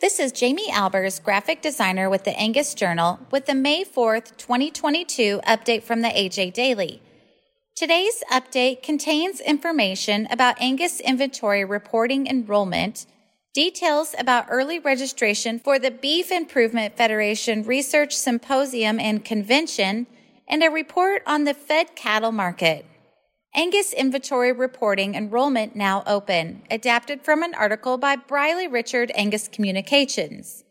[0.00, 5.42] This is Jamie Albers, graphic designer with the Angus Journal, with the May 4th, 2022
[5.46, 7.02] update from the AJ Daily.
[7.74, 13.04] Today's update contains information about Angus inventory reporting enrollment,
[13.52, 20.06] details about early registration for the Beef Improvement Federation Research Symposium and Convention,
[20.48, 22.86] and a report on the fed cattle market.
[23.52, 30.62] Angus Inventory Reporting Enrollment Now Open, adapted from an article by Briley Richard Angus Communications.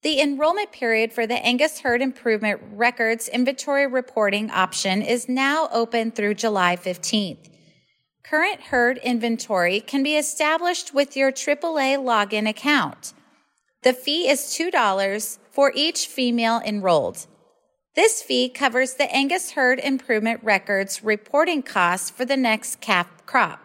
[0.00, 6.10] The enrollment period for the Angus Herd Improvement Records Inventory Reporting option is now open
[6.10, 7.50] through July 15th.
[8.22, 13.12] Current herd inventory can be established with your AAA login account.
[13.82, 17.26] The fee is $2 for each female enrolled.
[17.98, 23.58] This fee covers the Angus Herd Improvement Records reporting costs for the next calf crop.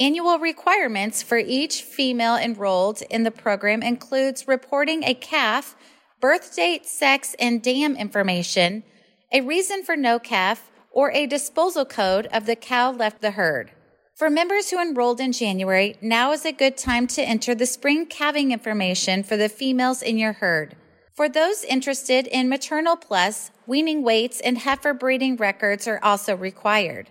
[0.00, 5.76] Annual requirements for each female enrolled in the program includes reporting a calf,
[6.20, 8.82] birth date, sex, and dam information,
[9.30, 13.70] a reason for no calf, or a disposal code of the cow left the herd.
[14.16, 18.06] For members who enrolled in January, now is a good time to enter the spring
[18.06, 20.74] calving information for the females in your herd.
[21.14, 27.08] For those interested in maternal plus, weaning weights and heifer breeding records are also required.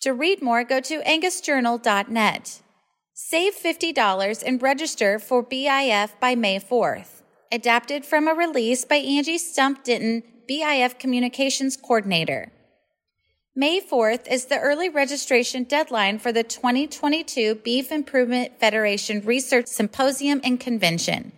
[0.00, 2.62] To read more, go to angusjournal.net.
[3.14, 7.22] Save $50 and register for BIF by May 4th.
[7.52, 12.50] Adapted from a release by Angie Stump Denton, BIF Communications Coordinator.
[13.54, 20.40] May 4th is the early registration deadline for the 2022 Beef Improvement Federation Research Symposium
[20.42, 21.32] and Convention.